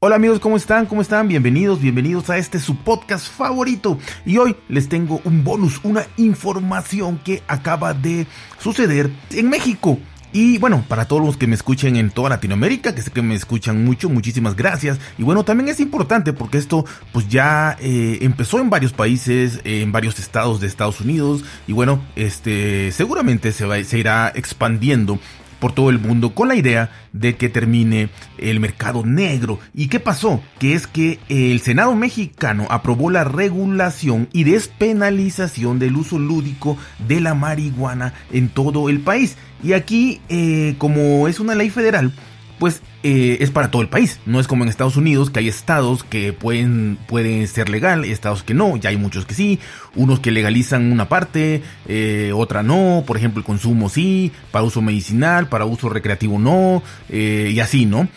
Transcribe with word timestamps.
Hola 0.00 0.14
amigos, 0.14 0.38
¿cómo 0.38 0.56
están? 0.56 0.86
¿Cómo 0.86 1.02
están? 1.02 1.26
Bienvenidos, 1.26 1.80
bienvenidos 1.80 2.30
a 2.30 2.38
este 2.38 2.60
su 2.60 2.76
podcast 2.76 3.26
favorito. 3.26 3.98
Y 4.24 4.38
hoy 4.38 4.54
les 4.68 4.88
tengo 4.88 5.20
un 5.24 5.42
bonus, 5.42 5.80
una 5.82 6.06
información 6.16 7.18
que 7.24 7.42
acaba 7.48 7.92
de 7.92 8.28
suceder 8.60 9.10
en 9.32 9.50
México. 9.50 9.98
Y 10.32 10.58
bueno, 10.58 10.84
para 10.86 11.06
todos 11.08 11.24
los 11.24 11.36
que 11.36 11.48
me 11.48 11.56
escuchen 11.56 11.96
en 11.96 12.10
toda 12.10 12.28
Latinoamérica, 12.28 12.94
que 12.94 13.02
sé 13.02 13.10
que 13.10 13.22
me 13.22 13.34
escuchan 13.34 13.84
mucho, 13.84 14.08
muchísimas 14.08 14.54
gracias. 14.54 15.00
Y 15.18 15.24
bueno, 15.24 15.44
también 15.44 15.68
es 15.68 15.80
importante 15.80 16.32
porque 16.32 16.58
esto 16.58 16.84
pues 17.12 17.28
ya 17.28 17.76
eh, 17.80 18.18
empezó 18.20 18.60
en 18.60 18.70
varios 18.70 18.92
países, 18.92 19.60
en 19.64 19.90
varios 19.90 20.20
estados 20.20 20.60
de 20.60 20.68
Estados 20.68 21.00
Unidos. 21.00 21.42
Y 21.66 21.72
bueno, 21.72 22.00
este 22.14 22.92
seguramente 22.92 23.50
se, 23.50 23.64
va, 23.64 23.82
se 23.82 23.98
irá 23.98 24.30
expandiendo 24.36 25.18
por 25.58 25.72
todo 25.72 25.90
el 25.90 25.98
mundo 25.98 26.34
con 26.34 26.48
la 26.48 26.54
idea 26.54 26.90
de 27.12 27.36
que 27.36 27.48
termine 27.48 28.10
el 28.38 28.60
mercado 28.60 29.04
negro. 29.04 29.58
¿Y 29.74 29.88
qué 29.88 30.00
pasó? 30.00 30.40
Que 30.58 30.74
es 30.74 30.86
que 30.86 31.18
el 31.28 31.60
Senado 31.60 31.94
mexicano 31.94 32.66
aprobó 32.70 33.10
la 33.10 33.24
regulación 33.24 34.28
y 34.32 34.44
despenalización 34.44 35.78
del 35.78 35.96
uso 35.96 36.18
lúdico 36.18 36.76
de 37.06 37.20
la 37.20 37.34
marihuana 37.34 38.14
en 38.32 38.48
todo 38.48 38.88
el 38.88 39.00
país. 39.00 39.36
Y 39.62 39.72
aquí, 39.72 40.20
eh, 40.28 40.74
como 40.78 41.26
es 41.26 41.40
una 41.40 41.54
ley 41.54 41.70
federal, 41.70 42.12
pues 42.58 42.82
eh, 43.02 43.38
es 43.40 43.50
para 43.50 43.70
todo 43.70 43.82
el 43.82 43.88
país. 43.88 44.18
No 44.26 44.40
es 44.40 44.46
como 44.46 44.64
en 44.64 44.68
Estados 44.68 44.96
Unidos, 44.96 45.30
que 45.30 45.40
hay 45.40 45.48
estados 45.48 46.04
que 46.04 46.32
pueden, 46.32 46.98
pueden 47.06 47.46
ser 47.48 47.68
legal, 47.68 48.04
estados 48.04 48.42
que 48.42 48.54
no, 48.54 48.76
ya 48.76 48.90
hay 48.90 48.96
muchos 48.96 49.24
que 49.24 49.34
sí, 49.34 49.58
unos 49.94 50.20
que 50.20 50.30
legalizan 50.30 50.92
una 50.92 51.08
parte, 51.08 51.62
eh, 51.86 52.32
otra 52.34 52.62
no, 52.62 53.04
por 53.06 53.16
ejemplo 53.16 53.40
el 53.40 53.46
consumo 53.46 53.88
sí, 53.88 54.32
para 54.50 54.64
uso 54.64 54.82
medicinal, 54.82 55.48
para 55.48 55.64
uso 55.64 55.88
recreativo 55.88 56.38
no, 56.38 56.82
eh, 57.08 57.50
y 57.54 57.60
así, 57.60 57.86
¿no? 57.86 58.08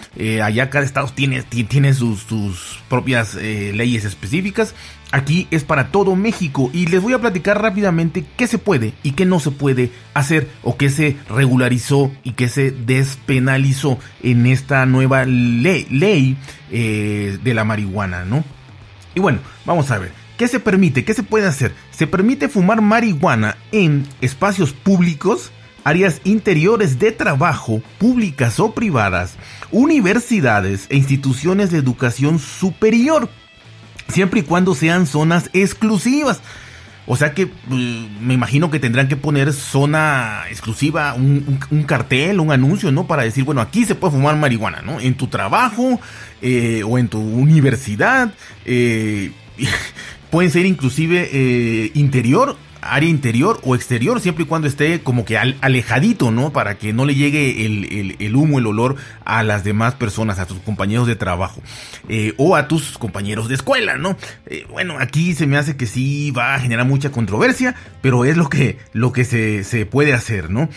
allá 0.44 0.69
cada 0.69 0.85
estado 0.85 1.12
tiene, 1.13 1.41
tiene 1.44 1.94
sus, 1.94 2.22
sus 2.22 2.80
propias 2.90 3.35
leyes 3.35 4.06
específicas. 4.06 4.74
Aquí 5.12 5.48
es 5.52 5.66
para 5.66 5.92
todo 5.92 6.16
México 6.16 6.70
y 6.74 6.88
les 6.88 7.02
voy 7.02 7.12
a 7.14 7.20
platicar 7.20 7.62
rápidamente 7.62 8.24
qué 8.38 8.48
se 8.48 8.58
puede 8.58 8.94
y 9.04 9.12
qué 9.12 9.26
no 9.26 9.42
se 9.42 9.52
puede 9.52 9.92
hacer 10.14 10.50
o 10.64 10.78
qué 10.78 10.90
se 10.90 11.18
regularizó 11.30 12.12
y 12.24 12.32
qué 12.32 12.48
se 12.48 12.72
despenalizó 12.72 14.00
en 14.24 14.46
esta 14.46 14.86
nueva 14.86 15.26
ley, 15.26 16.38
eh, 16.72 17.38
de 17.44 17.54
la 17.54 17.66
marihuana, 17.66 18.24
¿no? 18.24 18.46
Y 19.14 19.20
bueno, 19.20 19.40
vamos 19.66 19.92
a 19.92 19.98
ver. 19.98 20.14
¿Qué 20.38 20.48
se 20.48 20.62
permite? 20.62 21.04
¿Qué 21.04 21.14
se 21.14 21.24
puede 21.24 21.46
hacer? 21.46 21.74
Se 21.92 22.08
permite 22.08 22.48
fumar 22.48 22.82
marihuana 22.82 23.58
en 23.74 24.08
espacios 24.22 24.72
públicos, 24.72 25.52
áreas 25.84 26.22
interiores 26.24 27.00
de 27.00 27.12
trabajo, 27.12 27.82
públicas 28.00 28.60
o 28.62 28.74
privadas, 28.74 29.36
universidades 29.72 30.86
e 30.90 30.96
instituciones 30.96 31.70
de 31.70 31.80
educación 31.80 32.40
superior 32.40 33.30
siempre 34.12 34.42
y 34.42 34.44
cuando 34.44 34.76
sean 34.76 35.08
zonas 35.08 35.50
exclusivas. 35.54 36.42
O 37.08 37.16
sea 37.16 37.34
que 37.34 37.48
mm, 37.48 38.26
me 38.26 38.34
imagino 38.34 38.70
que 38.70 38.80
tendrán 38.80 39.08
que 39.08 39.16
poner 39.16 39.54
zona 39.54 40.44
exclusiva, 40.50 41.14
un, 41.14 41.60
cartel, 41.86 42.40
un 42.40 42.52
anuncio, 42.52 42.92
¿no? 42.92 43.08
Para 43.08 43.24
decir, 43.24 43.44
bueno, 43.44 43.62
aquí 43.62 43.86
se 43.86 43.96
puede 43.96 44.14
fumar 44.14 44.36
marihuana, 44.36 44.82
¿no? 44.82 45.00
En 45.00 45.16
tu 45.16 45.28
trabajo 45.28 46.00
eh, 46.42 46.84
o 46.86 46.98
en 46.98 47.08
tu 47.08 47.20
universidad. 47.20 48.34
Eh, 48.66 49.32
pueden 50.30 50.52
ser 50.52 50.66
inclusive 50.66 51.30
eh, 51.34 51.92
interior 51.96 52.56
área 52.81 53.09
interior 53.09 53.59
o 53.64 53.75
exterior, 53.75 54.19
siempre 54.19 54.44
y 54.44 54.47
cuando 54.47 54.68
esté 54.68 55.02
como 55.02 55.25
que 55.25 55.38
alejadito, 55.38 56.31
¿no? 56.31 56.52
Para 56.52 56.78
que 56.78 56.94
no 56.94 57.06
le 57.06 57.16
llegue 57.16 57.66
el, 57.66 58.36
humo, 58.36 58.59
el 58.59 58.68
olor 58.68 58.96
a 59.25 59.44
las 59.44 59.64
demás 59.64 59.96
personas, 59.96 60.40
a 60.40 60.46
tus 60.46 60.59
compañeros 60.59 61.08
de 61.08 61.16
trabajo 61.16 61.62
eh, 62.09 62.34
o 62.38 62.56
a 62.56 62.68
tus 62.68 62.97
compañeros 62.97 63.47
de 63.47 63.56
escuela, 63.56 63.97
¿no? 63.97 64.18
Eh, 64.47 64.66
bueno, 64.69 64.97
aquí 65.00 65.34
se 65.34 65.47
me 65.47 65.58
hace 65.58 65.78
que 65.78 65.86
sí 65.86 66.31
va 66.31 66.56
a 66.56 66.59
generar 66.59 66.86
mucha 66.86 67.12
controversia, 67.12 67.75
pero 68.02 68.25
es 68.25 68.38
lo 68.38 68.50
que, 68.50 68.78
lo 68.94 69.12
que 69.12 69.25
se, 69.25 69.63
se 69.63 69.86
puede 69.86 70.13
hacer, 70.13 70.50
¿no? 70.50 70.69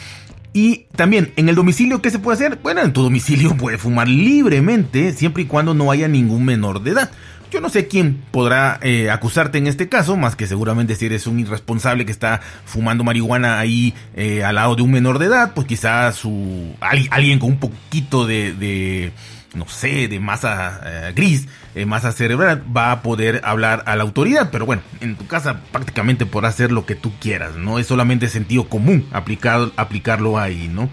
Y 0.57 0.87
también, 0.95 1.33
en 1.35 1.49
el 1.49 1.57
domicilio, 1.57 2.01
¿qué 2.01 2.11
se 2.11 2.21
puede 2.21 2.37
hacer? 2.37 2.61
Bueno, 2.63 2.81
en 2.81 2.93
tu 2.93 3.03
domicilio 3.03 3.57
puedes 3.59 3.81
fumar 3.81 4.09
libremente, 4.09 5.13
siempre 5.13 5.43
y 5.43 5.47
cuando 5.47 5.75
no 5.75 5.91
haya 5.91 6.07
ningún 6.07 6.45
menor 6.45 6.83
de 6.83 6.93
edad. 6.93 7.11
Yo 7.55 7.61
no 7.61 7.69
sé 7.69 7.87
quién 7.87 8.21
podrá 8.33 8.81
eh, 8.83 9.11
acusarte 9.11 9.59
en 9.59 9.69
este 9.69 9.89
caso, 9.89 10.17
más 10.17 10.35
que 10.35 10.49
seguramente 10.49 10.97
si 10.97 11.07
eres 11.07 11.29
un 11.29 11.39
irresponsable 11.39 12.05
que 12.05 12.11
está 12.11 12.41
fumando 12.65 13.05
marihuana 13.05 13.61
ahí 13.61 13.95
eh, 14.17 14.43
al 14.43 14.57
lado 14.57 14.75
de 14.75 14.83
un 14.83 14.91
menor 14.91 15.21
de 15.21 15.27
edad, 15.27 15.53
pues 15.55 15.69
quizás 15.69 16.17
su, 16.17 16.75
alguien 16.81 17.39
con 17.39 17.51
un 17.51 17.61
poquito 17.61 18.27
de, 18.27 19.13
no 19.55 19.69
sé, 19.69 20.09
de 20.09 20.19
masa 20.19 20.81
eh, 20.85 21.13
gris, 21.15 21.47
masa 21.87 22.11
cerebral, 22.11 22.65
va 22.77 22.91
a 22.91 23.03
poder 23.03 23.41
hablar 23.45 23.85
a 23.87 23.95
la 23.95 24.03
autoridad. 24.03 24.49
Pero 24.51 24.67
bueno, 24.67 24.83
en 25.01 25.15
tu 25.15 25.29
casa 25.29 25.61
prácticamente 25.71 26.27
podrás 26.27 26.55
hacer 26.55 26.73
lo 26.73 26.87
que 26.87 26.97
tú 26.97 27.13
quieras, 27.21 27.55
¿no? 27.55 27.79
Es 27.79 27.87
solamente 27.87 28.27
sentido 28.27 28.69
común 28.69 29.07
aplicar, 29.13 29.71
aplicarlo 29.77 30.41
ahí, 30.41 30.67
¿no? 30.67 30.91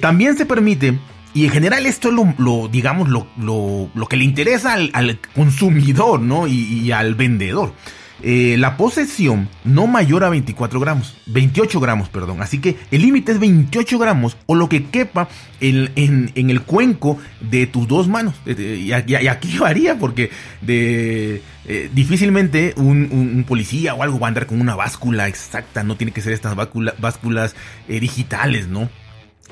también 0.00 0.36
se 0.36 0.46
permite 0.46 0.98
y 1.32 1.44
en 1.44 1.50
general 1.50 1.86
esto 1.86 2.08
es 2.08 2.14
lo, 2.38 2.68
digamos, 2.68 3.08
lo, 3.08 3.26
lo, 3.36 4.06
que 4.06 4.16
le 4.16 4.24
interesa 4.24 4.74
al, 4.74 5.18
consumidor, 5.34 6.20
¿no? 6.20 6.46
Y, 6.46 6.90
al 6.92 7.14
vendedor. 7.14 7.72
Eh, 8.22 8.56
la 8.58 8.76
posesión 8.76 9.48
no 9.64 9.86
mayor 9.86 10.24
a 10.24 10.28
24 10.28 10.78
gramos, 10.78 11.16
28 11.26 11.80
gramos, 11.80 12.08
perdón. 12.10 12.42
Así 12.42 12.58
que 12.58 12.76
el 12.90 13.00
límite 13.00 13.32
es 13.32 13.38
28 13.38 13.98
gramos 13.98 14.36
o 14.44 14.56
lo 14.56 14.68
que 14.68 14.84
quepa 14.84 15.28
en, 15.60 15.90
en, 15.94 16.50
el 16.50 16.60
cuenco 16.60 17.16
de 17.40 17.66
tus 17.66 17.88
dos 17.88 18.08
manos. 18.08 18.34
Eh, 18.44 18.82
y, 18.82 18.92
aquí 18.92 19.56
varía 19.60 19.98
porque 19.98 20.30
de, 20.60 21.40
eh, 21.66 21.90
difícilmente 21.94 22.74
un, 22.76 23.44
policía 23.48 23.94
o 23.94 24.02
algo 24.02 24.18
va 24.18 24.26
a 24.26 24.28
andar 24.28 24.46
con 24.46 24.60
una 24.60 24.74
báscula 24.74 25.28
exacta. 25.28 25.82
No 25.82 25.96
tiene 25.96 26.12
que 26.12 26.20
ser 26.20 26.34
estas 26.34 26.54
básculas 26.54 27.54
digitales, 27.88 28.68
¿no? 28.68 28.90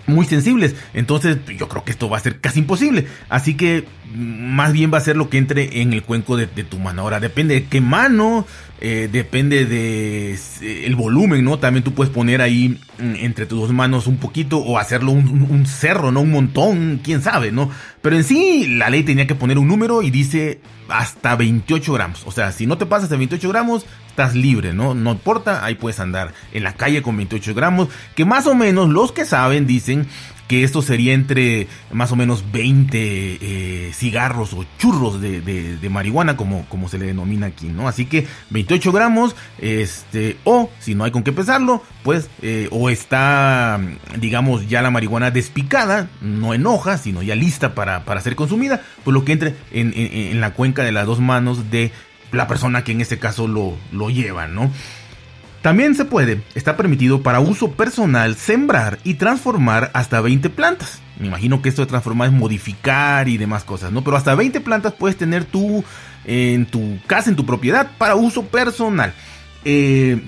Muy 0.07 0.27
sensibles. 0.27 0.75
Entonces 0.95 1.39
yo 1.59 1.69
creo 1.69 1.85
que 1.85 1.91
esto 1.91 2.09
va 2.09 2.17
a 2.17 2.21
ser 2.21 2.41
casi 2.41 2.61
imposible. 2.61 3.07
Así 3.29 3.55
que 3.55 3.87
mm, 4.15 4.55
más 4.55 4.73
bien 4.73 4.93
va 4.93 4.99
a 4.99 5.03
ser 5.03 5.17
lo 5.17 5.29
que 5.29 5.39
entre 5.39 5.81
en 5.83 5.93
el 5.93 6.03
cuenco 6.03 6.37
de, 6.37 6.47
tu 6.47 6.79
mano. 6.79 7.03
Ahora 7.03 7.21
depende 7.21 7.55
de 7.55 7.65
qué 7.67 7.81
mano, 7.81 8.47
eh, 8.81 9.09
depende 9.11 9.65
de 9.65 10.35
eh, 10.35 10.83
el 10.87 10.97
volumen, 10.97 11.45
¿no? 11.45 11.59
También 11.59 11.85
tú 11.85 11.95
puedes 11.95 12.13
poner 12.13 12.41
ahí 12.43 12.79
mm, 12.99 13.15
entre 13.17 13.47
tus 13.47 13.61
dos 13.61 13.73
manos 13.73 14.07
un 14.07 14.19
poquito 14.19 14.59
o 14.59 14.79
hacerlo 14.79 15.13
un, 15.13 15.67
cerro, 15.67 16.13
¿no? 16.13 16.21
Un 16.21 16.31
montón, 16.31 17.01
quién 17.03 17.23
sabe, 17.23 17.53
¿no? 17.53 17.71
Pero 18.03 18.17
en 18.17 18.25
sí 18.25 18.67
la 18.67 18.91
ley 18.91 19.03
tenía 19.03 19.27
que 19.27 19.35
poner 19.35 19.59
un 19.59 19.69
número 19.69 20.03
y 20.03 20.11
dice 20.11 20.61
hasta 20.89 21.37
28 21.37 21.93
gramos. 21.93 22.23
O 22.27 22.33
sea, 22.33 22.53
si 22.53 22.67
no 22.67 22.79
te 22.79 22.87
pasas 22.87 23.11
de 23.11 23.17
28 23.17 23.49
gramos, 23.49 23.87
estás 24.09 24.35
libre, 24.35 24.73
¿no? 24.73 24.95
No 24.95 25.13
importa, 25.13 25.65
ahí 25.65 25.75
puedes 25.75 26.01
andar 26.01 26.33
en 26.53 26.65
la 26.65 26.75
calle 26.75 27.03
con 27.03 27.17
28 27.17 27.55
gramos, 27.55 27.89
que 28.15 28.25
más 28.25 28.47
o 28.47 28.55
menos 28.55 28.89
los 28.89 29.13
que 29.13 29.25
saben 29.25 29.67
dicen 29.67 30.07
que 30.49 30.65
esto 30.65 30.83
sería 30.83 31.13
entre 31.13 31.69
más 31.93 32.11
o 32.11 32.17
menos 32.17 32.51
20 32.51 32.99
eh, 32.99 33.93
cigarros 33.93 34.55
o 34.55 34.65
churros 34.79 35.21
de, 35.21 35.41
de, 35.43 35.91
marihuana, 35.91 36.37
como, 36.37 36.65
como 36.69 36.89
se 36.89 36.99
le 36.99 37.07
denomina 37.07 37.47
aquí, 37.47 37.69
¿no? 37.69 37.87
Así 37.87 38.07
que 38.07 38.27
28 38.51 38.91
gramos, 38.91 39.37
este, 39.59 40.39
o 40.45 40.71
si 40.81 40.95
no 40.95 41.05
hay 41.05 41.11
con 41.11 41.23
qué 41.23 41.33
pesarlo, 41.33 41.83
pues, 42.03 42.31
eh, 42.43 42.69
o 42.71 42.89
está, 42.89 43.79
digamos, 44.19 44.69
ya 44.69 44.81
la 44.81 44.91
marihuana 44.91 45.31
despicada, 45.31 46.09
no 46.23 46.55
en 46.55 46.67
hoja, 46.67 46.97
sino 46.97 47.23
ya 47.23 47.35
lista 47.35 47.75
para, 47.75 48.05
para 48.07 48.23
ser 48.23 48.35
consumida, 48.35 48.83
pues 49.05 49.13
lo 49.15 49.25
que 49.25 49.33
entre 49.33 49.55
en, 49.71 49.93
en, 49.95 50.41
la 50.41 50.55
cuenca 50.55 50.83
de 50.83 50.93
las 50.93 51.07
dos 51.07 51.21
manos 51.21 51.71
de 51.71 51.93
la 52.33 52.47
persona 52.47 52.85
que 52.85 52.93
en 52.93 53.03
este 53.03 53.19
caso 53.19 53.47
lo, 53.47 53.77
lo 53.93 54.09
lleva, 54.09 54.47
¿no? 54.47 54.71
También 55.63 55.95
se 55.95 56.05
puede, 56.05 56.43
está 56.55 56.77
permitido 56.77 57.23
para 57.23 57.41
uso 57.41 57.73
personal 57.73 58.37
sembrar 58.37 58.99
y 59.05 59.15
transformar 59.15 59.91
hasta 59.93 60.21
20 60.21 60.51
plantas. 60.51 61.01
Me 61.19 61.27
imagino 61.27 61.61
que 61.61 61.69
esto 61.69 61.83
de 61.83 61.89
transformar 61.89 62.29
es 62.29 62.35
modificar 62.35 63.29
y 63.29 63.39
demás 63.39 63.65
cosas, 63.65 63.91
¿no? 63.91 64.05
Pero 64.05 64.17
hasta 64.17 64.35
20 64.35 64.61
plantas 64.61 64.93
puedes 64.93 65.17
tener 65.17 65.45
tú 65.45 65.85
en 66.25 66.67
tu 66.67 66.99
casa, 67.07 67.29
en 67.31 67.37
tu 67.37 67.45
propiedad, 67.45 67.91
para 67.99 68.15
uso 68.15 68.45
personal. 68.45 69.13
Eh, 69.65 70.21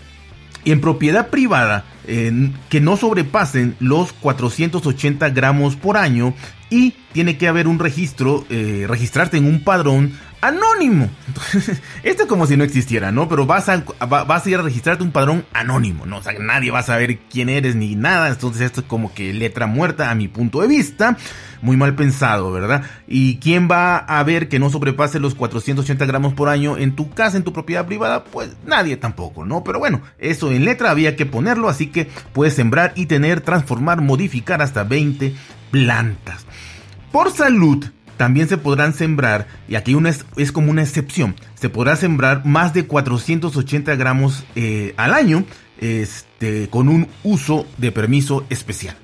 en 0.64 0.80
propiedad 0.80 1.28
privada, 1.28 1.84
que 2.68 2.80
no 2.80 2.96
sobrepasen 2.96 3.76
los 3.78 4.12
480 4.14 5.30
gramos 5.30 5.76
por 5.76 5.96
año 5.96 6.34
y 6.70 6.94
tiene 7.12 7.37
que 7.37 7.49
haber 7.49 7.67
un 7.67 7.78
registro, 7.78 8.46
eh, 8.49 8.87
registrarte 8.88 9.37
en 9.37 9.46
un 9.46 9.64
padrón 9.64 10.12
anónimo. 10.40 11.11
esto 12.02 12.22
es 12.22 12.28
como 12.28 12.46
si 12.46 12.56
no 12.56 12.64
existiera, 12.64 13.12
¿no? 13.12 13.28
Pero 13.28 13.46
vas 13.46 13.69
a, 13.69 13.84
vas 14.06 14.46
a 14.46 14.50
ir 14.50 14.56
a 14.56 14.62
registrarte 14.62 15.02
un 15.02 15.11
padrón 15.11 15.44
anónimo, 15.52 16.06
¿no? 16.06 16.19
O 16.19 16.22
sea, 16.22 16.32
nadie 16.38 16.70
va 16.70 16.78
a 16.78 16.84
saber 16.84 17.19
quién 17.31 17.49
eres 17.49 17.75
ni 17.75 17.94
nada. 17.96 18.28
Entonces 18.28 18.62
esto 18.62 18.81
es 18.81 18.87
como 18.87 19.12
que 19.12 19.32
letra 19.32 19.67
muerta 19.67 20.11
a 20.11 20.14
mi 20.14 20.28
punto 20.28 20.61
de 20.62 20.69
vista. 20.69 21.17
Muy 21.62 21.76
mal 21.76 21.94
pensado, 21.94 22.52
¿verdad? 22.52 22.84
¿Y 23.06 23.37
quién 23.37 23.69
va 23.70 23.99
a 23.99 24.23
ver 24.23 24.49
que 24.49 24.58
no 24.58 24.70
sobrepase 24.70 25.20
los 25.20 25.34
480 25.34 26.06
gramos 26.06 26.32
por 26.32 26.49
año 26.49 26.78
en 26.78 26.96
tu 26.96 27.11
casa, 27.11 27.37
en 27.37 27.43
tu 27.43 27.52
propiedad 27.52 27.84
privada? 27.84 28.25
Pues 28.25 28.50
nadie 28.64 28.96
tampoco, 28.96 29.44
¿no? 29.44 29.62
Pero 29.62 29.78
bueno, 29.78 30.00
eso 30.19 30.50
en 30.50 30.64
letra 30.64 30.90
había 30.90 31.16
que 31.16 31.26
ponerlo, 31.26 31.69
así 31.69 31.88
que 31.88 32.08
puedes 32.32 32.55
sembrar 32.55 32.93
y 32.94 33.06
tener, 33.06 33.43
transformar, 33.43 34.00
modificar 34.00 34.62
hasta 34.62 34.84
20 34.84 35.34
plantas. 35.70 36.46
Por 37.12 37.31
salud, 37.32 37.84
también 38.17 38.49
se 38.49 38.58
podrán 38.58 38.93
sembrar, 38.93 39.46
y 39.69 39.76
aquí 39.76 39.94
una 39.94 40.11
es, 40.11 40.52
como 40.52 40.70
una 40.70 40.82
excepción, 40.82 41.34
se 41.55 41.70
podrá 41.70 41.96
sembrar 41.96 42.44
más 42.44 42.75
de 42.75 42.87
480 42.87 43.96
gramos 43.96 44.44
eh, 44.56 44.94
al 44.96 45.14
año 45.14 45.44
este, 45.80 46.68
con 46.68 46.88
un 46.88 47.08
uso 47.24 47.66
de 47.78 47.90
permiso 47.90 48.44
especial. 48.50 48.96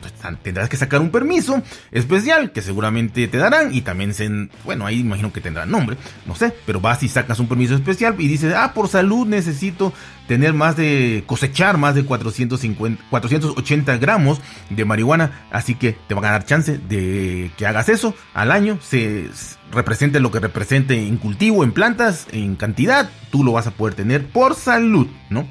tendrás 0.43 0.69
que 0.69 0.76
sacar 0.76 1.00
un 1.00 1.11
permiso 1.11 1.62
especial 1.90 2.52
que 2.52 2.61
seguramente 2.61 3.26
te 3.28 3.38
darán 3.38 3.75
y 3.75 3.81
también, 3.81 4.12
se, 4.12 4.28
bueno, 4.64 4.87
ahí 4.87 5.00
imagino 5.00 5.32
que 5.32 5.40
tendrá 5.40 5.64
nombre, 5.64 5.96
no 6.26 6.34
sé, 6.34 6.52
pero 6.67 6.81
vas 6.81 7.02
y 7.02 7.08
sacas 7.08 7.40
un 7.40 7.49
permiso 7.49 7.75
especial 7.75 8.14
y 8.19 8.28
dices, 8.28 8.55
ah, 8.55 8.73
por 8.75 8.88
salud 8.88 9.26
necesito 9.26 9.93
tener 10.28 10.52
más 10.52 10.76
de, 10.76 11.25
cosechar 11.26 11.78
más 11.78 11.94
de 11.94 12.05
450, 12.05 13.02
480 13.11 13.96
gramos 13.96 14.40
de 14.69 14.84
marihuana, 14.84 15.46
así 15.50 15.75
que 15.75 15.96
te 16.06 16.14
van 16.14 16.26
a 16.26 16.32
dar 16.32 16.44
chance 16.44 16.78
de 16.78 17.50
que 17.56 17.67
hagas 17.67 17.88
eso 17.88 18.14
al 18.34 18.50
año, 18.50 18.78
se 18.82 19.31
represente 19.73 20.20
lo 20.20 20.31
que 20.31 20.40
represente 20.40 21.06
en 21.06 21.17
cultivo, 21.17 21.64
en 21.64 21.73
plantas, 21.73 22.26
en 22.32 22.55
cantidad, 22.56 23.08
tú 23.31 23.44
lo 23.44 23.52
vas 23.52 23.67
a 23.67 23.70
poder 23.70 23.94
tener 23.94 24.26
por 24.26 24.55
salud, 24.55 25.08
¿no? 25.31 25.46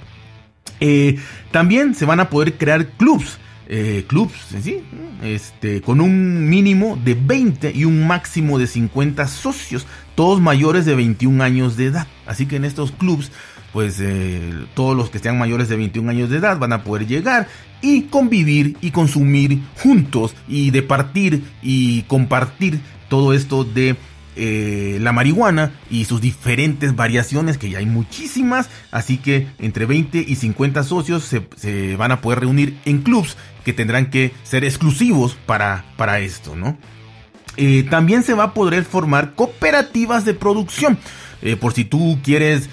Eh, 0.80 1.18
también 1.51 1.95
se 1.95 2.06
van 2.06 2.19
a 2.19 2.30
poder 2.30 2.56
crear 2.56 2.88
clubs. 2.88 3.39
Eh, 3.68 4.06
clubs, 4.07 4.33
¿sí? 4.62 4.83
este, 5.24 5.81
con 5.81 6.00
un 6.00 6.48
mínimo 6.48 7.00
de 7.04 7.16
20 7.16 7.72
y 7.74 7.86
un 7.86 8.06
máximo 8.06 8.60
de 8.60 8.68
50 8.68 9.27
socios, 9.27 9.88
todos 10.13 10.39
mayores 10.39 10.86
de 10.86 10.95
21 10.95 11.44
años 11.44 11.75
de 11.75 11.86
edad. 11.86 12.07
Así 12.27 12.45
que 12.45 12.57
en 12.57 12.66
estos 12.66 12.92
clubs, 12.92 13.31
pues 13.74 14.00
eh, 14.00 14.54
todos 14.75 14.95
los 14.95 15.10
que 15.10 15.19
sean 15.19 15.39
mayores 15.39 15.68
de 15.68 15.77
21 15.77 16.10
años 16.12 16.30
de 16.30 16.38
edad 16.38 16.60
van 16.60 16.74
a 16.74 16.83
poder 16.83 17.07
llegar 17.07 17.48
y 17.81 18.04
convivir 18.04 18.77
y 18.81 18.92
consumir 18.92 19.60
juntos 19.81 20.36
y 20.48 20.72
departir 20.72 21.44
y 21.62 22.04
compartir 22.04 22.80
todo 23.10 23.33
esto 23.33 23.63
de 23.63 23.95
eh, 24.36 24.98
la 25.02 25.12
marihuana 25.12 25.72
y 25.90 26.06
sus 26.06 26.22
diferentes 26.22 26.96
variaciones, 26.96 27.58
que 27.58 27.70
ya 27.70 27.80
hay 27.80 27.86
muchísimas, 27.86 28.70
así 28.92 29.18
que 29.18 29.48
entre 29.60 29.86
20 29.86 30.26
y 30.28 30.36
50 30.36 30.84
socios 30.84 31.24
se, 31.24 31.96
van 31.96 32.12
a 32.12 32.22
poder 32.22 32.42
reunir 32.42 32.78
en 32.86 33.02
clubs 33.02 33.38
que 33.64 33.74
tendrán 33.74 34.10
que 34.10 34.32
ser 34.44 34.64
exclusivos 34.64 35.38
para, 35.46 35.86
para 35.98 36.20
esto, 36.20 36.56
¿no? 36.56 36.78
Eh, 37.58 37.84
también 37.90 38.24
se 38.24 38.34
va 38.34 38.44
a 38.46 38.54
poder 38.54 38.84
formar 38.84 39.34
cooperativas 39.34 40.26
de 40.26 40.34
producción. 40.34 40.98
Eh, 41.42 41.56
por 41.56 41.74
si 41.74 41.86
tú 41.86 42.20
quieres, 42.24 42.70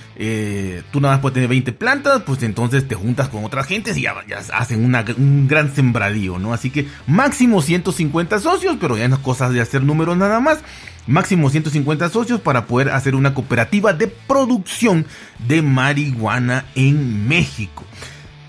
tú 0.91 1.01
nada 1.01 1.15
más 1.15 1.21
puedes 1.21 1.35
tener 1.35 1.49
20 1.49 1.73
plantas, 1.73 2.23
pues 2.23 2.43
entonces 2.43 2.87
te 2.87 2.95
juntas 2.95 3.29
con 3.29 3.45
otras 3.45 3.67
gentes 3.67 3.97
y 3.97 4.03
ya, 4.03 4.15
hacen 4.55 4.85
un 4.85 5.49
gran 5.49 5.75
sembradío, 5.75 6.39
¿no? 6.39 6.53
Así 6.53 6.71
que 6.71 6.87
máximo 7.07 7.61
150 7.61 8.39
socios, 8.39 8.77
pero 8.81 8.97
ya 8.97 9.09
no 9.09 9.17
es 9.17 9.23
cosas 9.23 9.53
de 9.53 9.61
hacer 9.61 9.83
números 9.83 10.17
nada 10.17 10.41
más 10.41 10.61
máximo 11.07 11.51
150 11.51 12.09
socios 12.11 12.41
para 12.41 12.67
poder 12.67 12.91
hacer 12.91 13.15
una 13.15 13.35
cooperativa 13.35 13.93
de 13.93 14.09
producción 14.09 15.07
de 15.47 15.63
marihuana 15.63 16.67
en 16.75 17.29
México. 17.29 17.85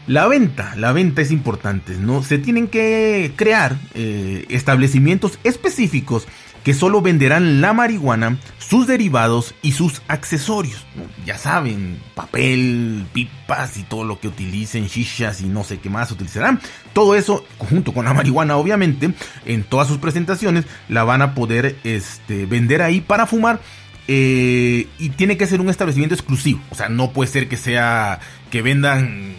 La 0.06 0.28
venta, 0.28 0.76
la 0.76 0.92
venta 0.92 1.22
es 1.22 1.32
importante, 1.32 1.96
¿no? 1.96 2.24
Se 2.24 2.38
tienen 2.38 2.68
que 2.68 3.32
crear 3.36 3.78
eh, 3.94 4.46
establecimientos 4.50 5.40
específicos 5.46 6.28
que 6.64 6.74
solo 6.74 7.02
venderán 7.02 7.62
la 7.62 7.74
marihuana, 7.74 8.38
sus 8.58 8.88
derivados 8.88 9.54
y 9.62 9.74
sus 9.74 10.02
accesorios. 10.08 10.86
Ya 11.26 11.38
saben, 11.38 12.00
papel, 12.16 13.06
pipas 13.14 13.78
y 13.78 13.84
todo 13.84 14.04
lo 14.04 14.20
que 14.20 14.30
utilicen, 14.30 14.88
shishas 14.88 15.42
y 15.42 15.46
no 15.46 15.64
sé 15.64 15.80
qué 15.80 15.90
más 15.90 16.12
utilizarán. 16.12 16.60
Todo 16.94 17.16
eso, 17.16 17.46
junto 17.58 17.94
con 17.94 18.06
la 18.06 18.14
marihuana, 18.14 18.58
obviamente, 18.58 19.14
en 19.46 19.64
todas 19.64 19.88
sus 19.88 19.98
presentaciones, 19.98 20.66
la 20.90 21.04
van 21.04 21.22
a 21.22 21.36
poder 21.36 21.76
este, 21.84 22.46
vender 22.46 22.82
ahí 22.82 23.02
para 23.02 23.28
fumar. 23.28 23.60
Eh, 24.08 24.88
y 25.00 25.10
tiene 25.12 25.38
que 25.38 25.48
ser 25.48 25.62
un 25.62 25.70
establecimiento 25.70 26.16
exclusivo. 26.16 26.60
O 26.72 26.76
sea, 26.76 26.90
no 26.90 27.12
puede 27.12 27.32
ser 27.32 27.48
que 27.48 27.56
sea 27.56 28.20
que 28.52 28.62
vendan 28.62 29.34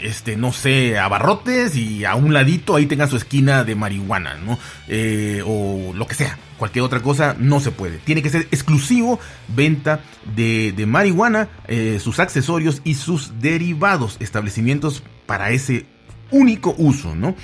este, 0.00 0.36
no 0.36 0.52
sé, 0.52 0.98
abarrotes 0.98 1.76
y 1.76 2.04
a 2.04 2.14
un 2.14 2.32
ladito 2.32 2.76
ahí 2.76 2.86
tenga 2.86 3.06
su 3.06 3.16
esquina 3.16 3.64
de 3.64 3.74
marihuana, 3.74 4.34
¿no? 4.34 4.58
Eh, 4.88 5.42
o 5.46 5.92
lo 5.94 6.06
que 6.06 6.14
sea, 6.14 6.38
cualquier 6.60 6.84
otra 6.84 7.00
cosa 7.00 7.34
no 7.38 7.58
se 7.58 7.72
puede. 7.72 7.98
Tiene 7.98 8.22
que 8.22 8.28
ser 8.30 8.42
exclusivo 8.50 9.18
venta 9.48 10.00
de, 10.36 10.84
marihuana, 10.86 11.48
eh, 11.66 11.98
sus 12.00 12.20
accesorios 12.20 12.82
y 12.84 12.94
sus 12.94 13.40
derivados, 13.40 14.18
establecimientos 14.20 15.02
para 15.26 15.50
ese 15.50 15.86
único 16.30 16.74
uso, 16.78 17.16
¿no? 17.16 17.34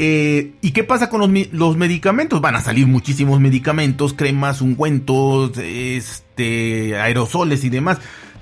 Eh, 0.00 0.54
¿Y 0.60 0.72
qué 0.72 0.84
pasa 0.84 1.08
con 1.08 1.20
los, 1.20 1.52
los, 1.52 1.76
medicamentos? 1.76 2.40
Van 2.40 2.56
a 2.56 2.60
salir 2.60 2.86
muchísimos 2.86 3.40
medicamentos, 3.40 4.12
cremas, 4.12 4.60
ungüentos, 4.60 5.56
este, 5.58 6.96
aerosoles 7.00 7.64
y 7.64 7.68
demás 7.70 7.98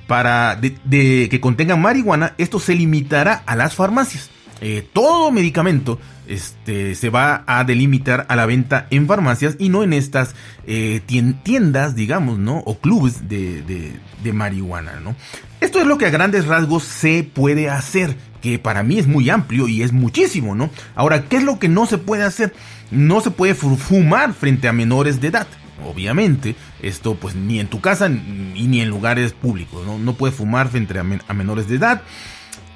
para 0.07 0.57
de, 0.57 1.29
que 1.29 1.41
contengan 1.41 1.81
marihuana, 1.81 2.35
esto 2.39 2.61
se 2.61 2.75
limitará 2.75 3.43
a 3.47 3.57
las 3.57 3.75
farmacias. 3.75 4.31
Eh, 4.61 4.89
todo 4.93 5.31
medicamento 5.31 5.99
este, 6.27 6.95
se 6.95 7.11
va 7.11 7.45
a 7.47 7.65
delimitar 7.65 8.27
a 8.29 8.37
la 8.37 8.47
venta 8.47 8.87
en 8.91 9.07
farmacias 9.07 9.57
y 9.59 9.69
no 9.69 9.83
en 9.83 9.93
estas 9.93 10.35
eh, 10.67 11.01
tiendas, 11.43 11.95
digamos, 11.95 12.39
¿no? 12.39 12.59
O 12.59 12.79
clubes 12.79 13.29
de, 13.29 13.63
de, 13.63 14.33
marihuana, 14.33 14.99
¿no? 15.01 15.15
Esto 15.61 15.81
es 15.81 15.87
lo 15.87 15.99
que 15.99 16.07
a 16.07 16.11
grandes 16.11 16.47
rasgos 16.47 16.83
se 16.83 17.23
puede 17.23 17.71
hacer, 17.71 18.17
que 18.43 18.59
para 18.59 18.83
mí 18.83 18.99
es 18.99 19.07
muy 19.07 19.31
amplio 19.31 19.69
y 19.69 19.83
es 19.83 19.93
muchísimo, 19.93 20.57
¿no? 20.57 20.71
Ahora, 20.97 21.29
¿qué 21.29 21.37
es 21.37 21.45
lo 21.45 21.61
que 21.61 21.69
no 21.69 21.87
se 21.87 21.99
puede 21.99 22.25
hacer? 22.25 22.53
No 22.91 23.21
se 23.21 23.31
puede 23.31 23.55
fumar 23.55 24.35
frente 24.35 24.67
a 24.67 24.73
menores 24.73 25.21
de 25.21 25.29
edad 25.29 25.47
obviamente, 25.85 26.57
esto 26.83 27.15
pues 27.15 27.35
ni 27.35 27.61
en 27.61 27.69
tu 27.69 27.81
casa 27.81 28.09
ni, 28.09 28.67
ni 28.67 28.81
en 28.81 28.89
lugares 28.89 29.33
públicos, 29.33 29.85
¿no? 29.87 29.99
No 29.99 30.15
puedes 30.15 30.37
fumar 30.37 30.69
frente 30.69 30.99
a, 30.99 31.35
menores 31.35 31.69
de 31.69 31.77
edad. 31.77 32.03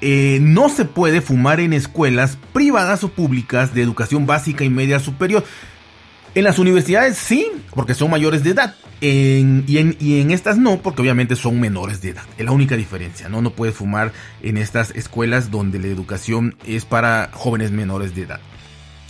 Eh, 0.01 0.39
no 0.41 0.67
se 0.69 0.85
puede 0.85 1.21
fumar 1.21 1.59
en 1.59 1.73
escuelas 1.73 2.37
privadas 2.53 3.03
o 3.03 3.09
públicas 3.09 3.75
de 3.75 3.83
educación 3.83 4.25
básica 4.25 4.63
y 4.63 4.69
media 4.69 4.99
superior. 4.99 5.43
En 6.33 6.43
las 6.43 6.59
universidades 6.59 7.17
sí, 7.17 7.47
porque 7.75 7.93
son 7.93 8.09
mayores 8.09 8.43
de 8.43 8.51
edad. 8.51 8.75
y, 8.99 9.77
en, 9.77 9.97
y, 9.99 10.21
en, 10.21 10.31
estas 10.31 10.57
no, 10.57 10.77
porque 10.81 11.01
obviamente 11.01 11.35
son 11.35 11.59
menores 11.59 12.01
de 12.01 12.09
edad. 12.09 12.23
Es 12.37 12.45
la 12.45 12.51
única 12.51 12.75
diferencia, 12.75 13.29
¿no? 13.29 13.41
No 13.41 13.51
puedes 13.51 13.75
fumar 13.75 14.11
en 14.41 14.57
estas 14.57 14.91
escuelas 14.91 15.51
donde 15.51 15.77
la 15.77 15.87
educación 15.87 16.55
es 16.65 16.85
para 16.85 17.29
jóvenes 17.33 17.71
menores 17.71 18.15
de 18.15 18.23
edad. 18.23 18.39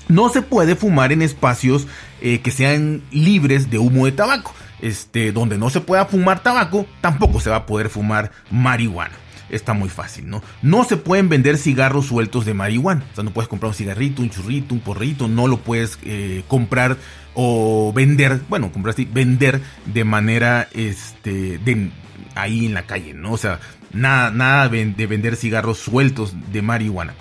No 0.08 0.30
se 0.30 0.42
puede 0.42 0.76
fumar 0.76 1.14
en 1.14 1.22
espacios 1.22 1.88
eh, 2.22 2.42
que 2.42 2.52
sean 2.52 3.02
libres 3.12 3.70
de 3.70 3.78
humo 3.78 4.06
de 4.06 4.12
tabaco. 4.12 4.54
este, 4.82 5.32
donde 5.32 5.60
no 5.60 5.70
se 5.70 5.80
pueda 5.80 6.06
fumar 6.06 6.42
tabaco, 6.42 6.88
tampoco 7.02 7.40
se 7.40 7.52
va 7.52 7.58
a 7.58 7.66
poder 7.68 7.88
fumar 7.90 8.32
marihuana 8.50 9.14
está 9.52 9.74
muy 9.74 9.90
fácil, 9.90 10.30
¿no? 10.30 10.42
No 10.62 10.84
se 10.84 10.98
pueden 10.98 11.30
vender 11.30 11.58
cigarros 11.58 12.08
sueltos 12.08 12.46
de 12.46 12.54
marihuana. 12.54 13.06
O 13.12 13.16
sea, 13.16 13.24
no 13.24 13.32
puedes 13.32 13.48
comprar 13.48 13.70
un 13.70 13.76
cigarrito, 13.76 14.22
un 14.22 14.30
churrito, 14.30 14.74
un 14.74 14.80
porrito, 14.80 15.28
no 15.28 15.48
lo 15.48 15.58
puedes 15.58 16.00
eh, 16.04 16.44
comprar 16.48 16.98
o 17.34 17.94
vender, 17.94 18.42
bueno, 18.50 18.72
comprar 18.72 18.94
así, 18.94 19.06
vender 19.06 19.62
de 19.86 20.04
manera, 20.04 20.68
este, 20.74 21.58
de 21.60 21.92
ahí 22.36 22.66
en 22.66 22.74
la 22.74 22.84
calle, 22.84 23.14
¿no? 23.14 23.34
O 23.34 23.38
sea, 23.38 23.60
nada, 23.94 24.32
nada 24.32 24.70
de 24.70 25.08
vender 25.08 25.36
cigarros 25.36 25.78
sueltos 25.78 26.34
de 26.52 26.62
marihuana. 26.62 27.14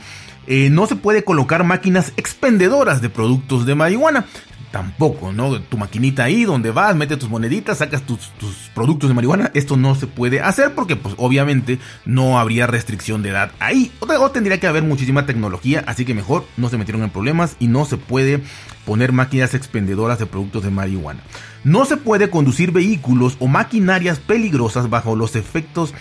Eh, 0.47 0.71
no 0.71 0.87
se 0.87 0.97
puede 0.97 1.23
colocar 1.23 1.65
máquinas 1.65 2.13
expendedoras 2.17 3.03
de 3.03 3.09
productos 3.09 3.67
de 3.67 3.75
marihuana 3.75 4.27
tampoco, 4.71 5.33
¿no? 5.33 5.61
Tu 5.61 5.77
maquinita 5.77 6.25
ahí 6.25 6.45
donde 6.45 6.71
vas, 6.71 6.95
metes 6.95 7.19
tus 7.19 7.29
moneditas, 7.29 7.79
sacas 7.79 8.03
tus, 8.03 8.31
productos 8.75 9.11
de 9.11 9.15
marihuana, 9.15 9.51
esto 9.55 9.77
no 9.77 9.95
se 9.95 10.07
puede 10.07 10.41
hacer 10.41 10.75
porque 10.75 10.97
pues 10.97 11.15
obviamente 11.19 11.79
no 12.05 12.39
habría 12.39 12.67
restricción 12.67 13.23
de 13.23 13.31
edad 13.31 13.51
ahí 13.59 13.91
o, 14.01 14.31
tendría 14.31 14.61
que 14.61 14.67
haber 14.67 14.83
muchísima 14.83 15.27
tecnología, 15.27 15.83
así 15.87 16.05
que 16.05 16.15
mejor 16.15 16.47
no 16.57 16.69
se 16.69 16.79
metieron 16.79 17.03
en 17.03 17.11
problemas 17.11 17.57
y 17.59 17.67
no 17.67 17.85
se 17.85 17.97
puede 17.97 18.43
poner 18.85 19.13
máquinas 19.13 19.55
expendedoras 19.55 20.19
de 20.19 20.27
productos 20.27 20.63
de 20.63 20.71
marihuana. 20.71 21.23
No 21.65 21.85
se 21.85 21.97
puede 21.97 22.31
conducir 22.31 22.73
vehículos 22.73 23.37
o 23.41 23.47
maquinarias 23.47 24.19
peligrosas 24.19 24.89
bajo 24.89 25.17
los 25.17 25.37
efectos 25.37 25.95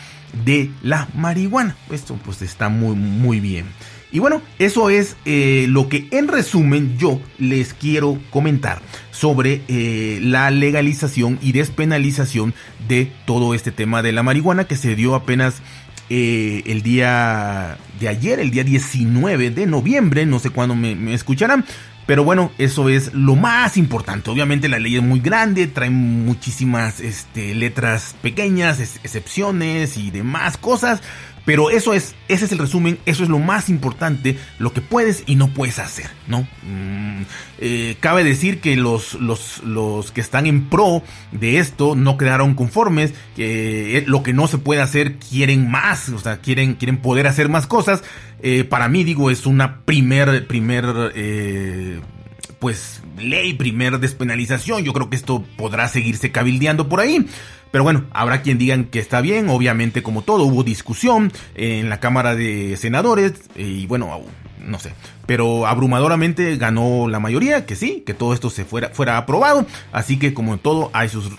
de 0.46 0.72
la 0.84 1.08
marihuana. 1.16 1.76
Esto 1.92 2.18
pues 2.24 2.42
está 2.42 2.70
muy 2.70 2.96
muy 2.96 3.40
bien. 3.40 3.66
Y 4.12 4.20
bueno, 4.20 4.42
eso 4.58 4.90
es 4.90 5.16
eh, 5.26 5.68
lo 5.70 5.88
que 5.88 6.08
en 6.12 6.28
resumen 6.28 6.98
yo 6.98 7.22
les 7.38 7.74
quiero 7.74 8.18
comentar 8.32 8.82
sobre 9.12 9.62
eh, 9.68 10.20
la 10.22 10.50
legalización 10.50 11.38
y 11.42 11.52
despenalización 11.52 12.54
de 12.88 13.12
todo 13.26 13.54
este 13.54 13.72
tema 13.72 14.02
de 14.02 14.12
la 14.12 14.24
marihuana 14.24 14.64
que 14.64 14.78
se 14.78 14.96
dio 14.96 15.14
apenas 15.14 15.62
eh, 16.10 16.64
el 16.66 16.82
día 16.82 17.78
de 18.00 18.08
ayer, 18.08 18.40
el 18.40 18.50
día 18.50 18.64
19 18.64 19.52
de 19.52 19.68
noviembre, 19.68 20.26
no 20.26 20.40
sé 20.40 20.50
cuándo 20.50 20.76
me, 20.76 21.14
escucharán. 21.14 21.66
Pero 22.08 22.24
bueno, 22.24 22.52
eso 22.58 22.90
es 22.90 23.14
lo 23.14 23.36
más 23.36 23.78
importante. 23.78 24.32
Obviamente 24.32 24.68
la 24.68 24.80
ley 24.80 24.96
es 24.96 25.04
muy 25.04 25.20
grande, 25.20 25.68
trae 25.68 25.92
muchísimas 25.92 27.00
este, 27.00 27.54
letras 27.54 28.16
pequeñas, 28.24 28.80
excepciones 28.80 29.96
y 29.98 30.10
demás 30.10 30.58
cosas. 30.58 31.04
Pero 31.46 31.70
eso 31.70 31.94
es, 31.94 32.16
ese 32.28 32.46
es 32.46 32.52
el 32.52 32.60
resumen, 32.60 33.00
eso 33.06 33.24
es 33.24 33.30
lo 33.30 33.40
más 33.40 33.70
importante, 33.70 34.38
lo 34.60 34.74
que 34.74 34.82
puedes 34.82 35.24
y 35.26 35.36
no 35.36 35.50
puedes 35.50 35.80
hacer, 35.80 36.10
¿no? 36.28 36.48
Mm, 36.64 37.24
eh, 37.60 37.98
cabe 38.00 38.24
decir 38.24 38.62
que 38.62 38.76
los, 38.76 39.16
los, 39.16 39.64
los, 39.64 40.12
que 40.12 40.22
están 40.22 40.46
en 40.46 40.70
pro 40.70 41.04
de 41.32 41.58
esto 41.60 41.96
no 41.96 42.18
quedaron 42.18 42.56
conformes, 42.56 43.14
que 43.36 43.98
eh, 43.98 44.04
lo 44.06 44.24
que 44.24 44.34
no 44.34 44.48
se 44.48 44.58
puede 44.58 44.82
hacer 44.82 45.18
quieren 45.18 45.70
más, 45.70 46.10
o 46.10 46.20
sea, 46.20 46.38
quieren, 46.38 46.76
quieren 46.76 46.98
poder 46.98 47.28
hacer 47.28 47.50
más 47.50 47.68
cosas. 47.68 48.04
Eh, 48.42 48.64
para 48.64 48.88
mí, 48.88 49.04
digo, 49.04 49.32
es 49.32 49.46
una 49.46 49.82
primer, 49.82 50.48
primer, 50.48 50.86
pues, 52.60 53.02
ley, 53.18 53.54
primer 53.54 54.00
despenalización. 54.00 54.84
Yo 54.84 54.94
creo 54.94 55.10
que 55.10 55.16
esto 55.16 55.44
podrá 55.58 55.88
seguirse 55.88 56.32
cabildeando 56.32 56.90
por 56.90 57.00
ahí. 57.00 57.26
Pero 57.72 57.84
bueno, 57.84 58.06
habrá 58.12 58.42
quien 58.42 58.58
digan 58.58 58.86
que 58.86 59.00
está 59.00 59.22
bien, 59.22 59.50
obviamente 59.50 60.02
como 60.02 60.24
todo, 60.24 60.44
hubo 60.44 60.64
discusión 60.64 61.32
en 61.56 61.90
la 61.90 62.00
Cámara 62.00 62.36
de 62.36 62.76
Senadores 62.78 63.34
y 63.56 63.86
bueno, 63.86 64.22
no 64.66 64.80
sé, 64.80 64.94
pero 65.28 65.68
abrumadoramente 65.68 66.58
ganó 66.58 67.08
la 67.08 67.20
mayoría, 67.20 67.68
que 67.68 67.76
sí, 67.76 68.04
que 68.06 68.16
todo 68.16 68.34
esto 68.34 68.50
se 68.50 68.66
fuera, 68.66 68.90
fuera 68.90 69.18
aprobado, 69.18 69.68
así 69.92 70.18
que 70.18 70.34
como 70.34 70.54
en 70.54 70.60
todo 70.60 70.90
hay 70.94 71.10
sus, 71.10 71.30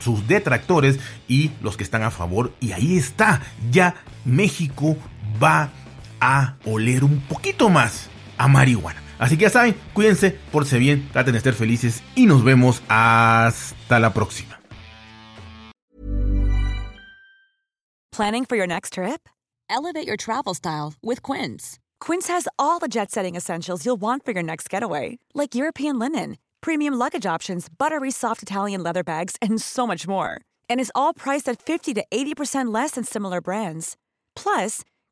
sus 0.00 0.26
detractores 0.26 0.98
y 1.28 1.50
los 1.60 1.76
que 1.76 1.84
están 1.84 2.02
a 2.02 2.10
favor 2.10 2.54
y 2.60 2.72
ahí 2.72 2.96
está, 2.96 3.42
ya 3.70 3.96
México 4.24 4.96
va 5.42 5.70
a 6.20 6.54
oler 6.64 7.04
un 7.04 7.20
poquito 7.20 7.68
más 7.68 8.08
a 8.38 8.48
marihuana. 8.48 9.03
Así 9.18 9.36
que 9.36 9.44
ya 9.44 9.50
saben, 9.50 9.74
cuídense, 9.94 10.32
porse 10.52 10.78
bien, 10.78 11.08
traten 11.12 11.32
de 11.32 11.38
estar 11.38 11.54
felices 11.54 12.02
y 12.14 12.26
nos 12.26 12.42
vemos 12.44 12.82
hasta 12.88 13.98
la 13.98 14.12
próxima. 14.12 14.58
Planning 18.14 18.44
for 18.44 18.54
your 18.56 18.68
next 18.68 18.92
trip? 18.92 19.28
Elevate 19.68 20.06
your 20.06 20.16
travel 20.16 20.54
style 20.54 20.94
with 21.02 21.20
Quince. 21.20 21.80
Quince 21.98 22.28
has 22.28 22.46
all 22.60 22.78
the 22.78 22.86
jet 22.86 23.10
setting 23.10 23.34
essentials 23.34 23.84
you'll 23.84 24.00
want 24.00 24.24
for 24.24 24.30
your 24.30 24.42
next 24.42 24.70
getaway, 24.70 25.18
like 25.34 25.56
European 25.56 25.98
linen, 25.98 26.36
premium 26.60 26.94
luggage 26.94 27.26
options, 27.26 27.68
buttery 27.68 28.12
soft 28.12 28.40
Italian 28.40 28.84
leather 28.84 29.02
bags, 29.02 29.36
and 29.42 29.60
so 29.60 29.84
much 29.84 30.06
more. 30.06 30.40
And 30.70 30.78
is 30.78 30.92
all 30.94 31.12
priced 31.12 31.48
at 31.48 31.60
50 31.60 31.94
to 31.94 32.04
80% 32.08 32.72
less 32.72 32.92
than 32.92 33.02
similar 33.02 33.40
brands. 33.40 33.96
Plus, 34.36 34.82